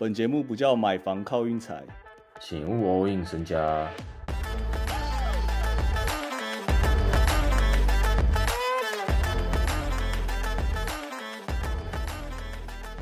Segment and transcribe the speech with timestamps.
[0.00, 1.82] 本节目不叫买房靠运财，
[2.40, 3.90] 请勿 all in 身家。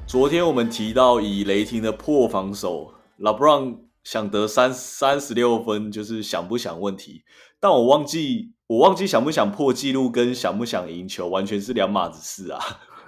[0.06, 7.24] 昨天我们提到以雷霆的破防守，拉布朗想得三三十六分，就是想不想问题。
[7.60, 12.58] 但我忘记，我忘记想不想破纪录跟想不想赢球，完全是两码子事啊。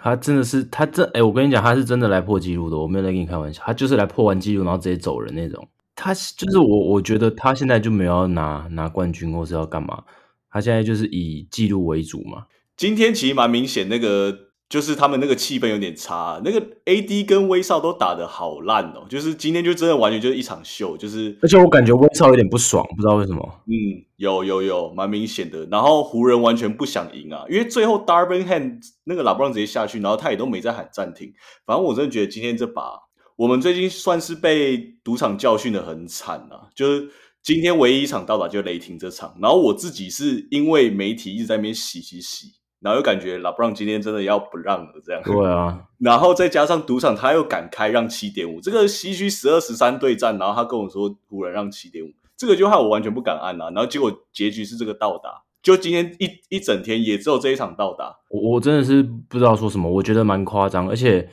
[0.02, 5.68] 他真的是，他真哎，我跟你讲，他是真的来破纪录的，我没有在跟你开玩笑，他就是来破完纪录，然后直接走人那种。
[5.94, 10.04] 他就是我，我觉得他现在就没有要拿拿冠军或是要干嘛，
[10.50, 12.44] 他现在就是以纪录为主嘛。
[12.76, 23.62] 今天其实蛮明显，那个就是他们那个气氛有点差，那个 AD 跟威少都打的好烂哦，就是今天就真的完全就是一场秀，就是而且我感觉威少有点不爽，不知道为什么。
[23.66, 25.64] 嗯，有有有，蛮明显的。
[25.70, 31.32] 然后湖人完全不想赢啊，因为最后 Darvin Ham 那个拉布朗直接下去，然后他也都没在喊暂停。
[31.64, 32.92] 反正我真的觉得今天这把
[33.36, 37.08] 我们最近算是被赌场教训的很惨啊，就是
[37.42, 42.57] 今天唯一一场到达就雷霆这场，然后我自己是因为媒体一直在那边洗洗洗。
[42.80, 45.20] 然后又感觉拉布朗今天真的要不让了，这样。
[45.24, 53.70] 对啊， 然后再加上赌场他又敢开让七点五，这个西区十二十三对战，然后他跟我说湖人让七点五，这个就害我完全不敢按啊。
[53.70, 58.16] 然后结果结局是这个到达，就今天一一整天也只有这一场到达。
[58.30, 61.28] 我我真的是不知道说什么，我觉得蛮夸张，而且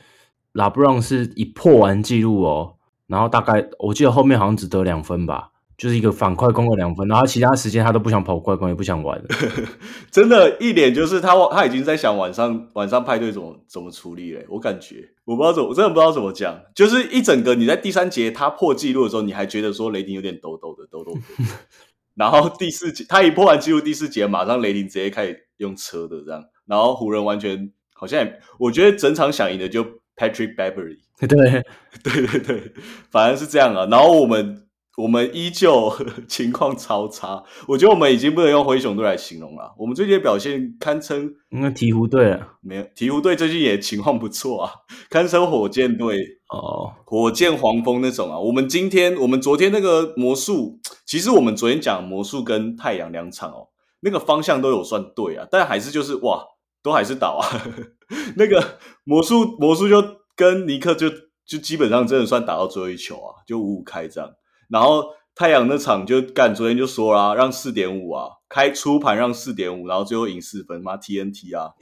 [0.52, 2.74] 拉布朗是一破完记录哦，
[3.06, 5.50] 然后大概我记得后面好像只得两分吧。
[5.76, 9.22] 就是一个反快攻了两分，然后其他时间他都不想跑快攻，也不想玩，
[10.10, 14.46] 真的，一脸就是他他已经在想晚上晚上派对怎么怎么处理嘞。
[14.48, 16.58] 我感觉我不知道怎么，我真的不知道怎么讲。
[16.74, 21.20] 就是一整个你在第三节他破纪录的时候，你还觉得说雷霆有点抖抖的抖抖的，
[22.16, 28.26] 然后第四节他一破完纪录，第四节马上雷霆直接开始用车的这样，然后湖人完全好像
[28.58, 29.84] 我觉得整场想赢的就
[30.16, 31.28] Patrick Beverly， 对
[32.02, 32.72] 对对对，
[33.10, 33.86] 反正是这样啊。
[33.90, 34.62] 然后我们。
[34.96, 35.92] 我们依旧
[36.26, 39.74] 情况超差，我觉得我们已经不能用灰熊队来形容了。
[39.78, 44.72] 我们最近的表现堪称，那鹈鹕队啊，没有鹈鹕队最近也情况不错啊，
[45.10, 46.18] 堪称火箭队
[46.48, 48.38] 哦，火箭黄蜂那种啊。
[48.38, 53.68] 我们今天，我们昨天那个魔术，其实我们昨天讲魔术跟太阳两场哦，
[54.00, 56.42] 那个方向都有算对啊，但还是就是哇，
[56.82, 57.44] 都还是倒啊。
[58.36, 60.02] 那个魔术魔术就
[60.34, 61.10] 跟尼克就
[61.44, 64.30] 就基本上真的算打到最后一球啊，就五五开这样。
[64.68, 65.04] 然后
[65.34, 71.72] 太阳那场就干，昨天就说啦，让四点五啊，开出盘让四点五，然后最后赢四分，妈 TNT 啊！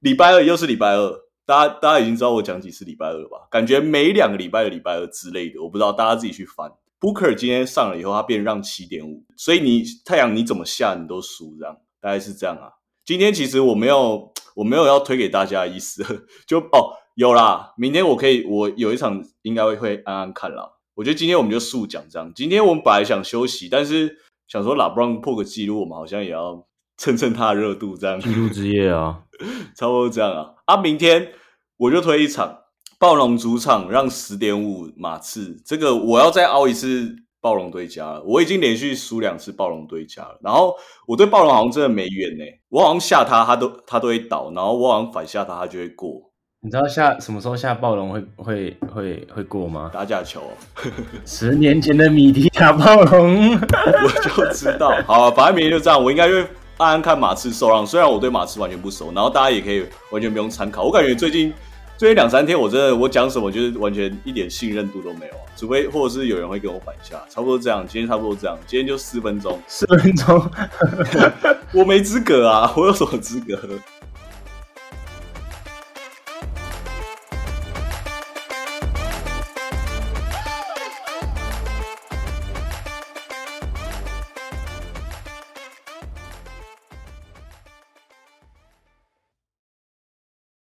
[0.00, 1.12] 礼拜二又是礼拜二，
[1.46, 3.48] 大家大家已经知道我讲几次礼拜二了吧？
[3.50, 6.70] 感觉每两个礼拜的礼拜二之类的，我不知道大家自己去翻。
[7.00, 12.72] Booker 今天上了以后，他变让七点五，所以你太阳你怎么下你都输，这样大概是这样啊。
[13.04, 16.02] 今天其实我没有我没有要推给大家的意思，
[16.46, 20.70] 就哦有啦，明天我可以我有一场应该会会安安看啦。
[20.94, 22.32] 我觉得今天我们就速讲这样。
[22.34, 24.16] 今天我们本来想休息，但是
[24.46, 26.66] 想说拉布朗破个记录，我们好像也要
[26.96, 28.20] 蹭蹭他的热度，这样。
[28.20, 29.22] 记录之夜啊，
[29.74, 30.50] 差不多这样啊。
[30.66, 31.32] 啊，明天
[31.76, 32.58] 我就推一场
[32.98, 38.22] 暴龙主场让十点五马刺，这个我要再熬一次暴龙对家了。
[38.22, 40.76] 我已经连续输两次暴龙对家了，然后
[41.08, 42.44] 我对暴龙好像真的没缘呢。
[42.68, 46.30] 我好像下他，他都他都会倒，然后我好像反下他，他就会过。
[46.64, 49.90] 你知道下什么时候下暴龙会会会会过吗？
[49.92, 50.40] 打假球，
[51.26, 54.90] 十年前的米迪打暴龙， 我就知道。
[55.06, 56.02] 好，反正明天就这样。
[56.02, 56.38] 我应该会
[56.78, 59.12] 暗暗看马刺受让，虽然我对马刺完全不熟。
[59.14, 60.84] 然后大家也可以完全不用参考。
[60.84, 61.52] 我感觉最近
[61.98, 67.22] 最近两三天，我真的我讲什么就是完全一点信任度都没有，除非或者是有人会跟我反下。
[67.28, 70.50] 差不多这样，今天差不多这样，今天就四分钟，四分钟，
[71.74, 73.60] 我没资格啊，我有什么资格？